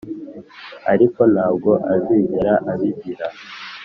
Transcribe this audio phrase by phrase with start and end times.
[0.93, 3.27] ariko ntabwo azigera abigira